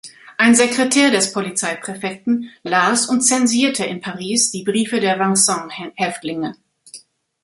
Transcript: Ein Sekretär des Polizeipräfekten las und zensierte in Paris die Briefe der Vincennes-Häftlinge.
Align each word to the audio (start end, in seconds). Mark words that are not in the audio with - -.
Ein 0.39 0.55
Sekretär 0.55 1.11
des 1.11 1.31
Polizeipräfekten 1.31 2.49
las 2.63 3.05
und 3.07 3.21
zensierte 3.21 3.85
in 3.85 4.01
Paris 4.01 4.49
die 4.49 4.63
Briefe 4.63 4.99
der 4.99 5.19
Vincennes-Häftlinge. 5.19 6.55